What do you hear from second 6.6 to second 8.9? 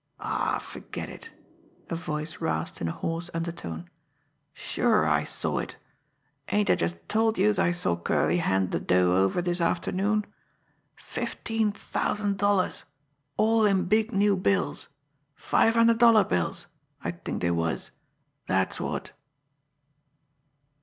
I just told youse I saw Curley hand de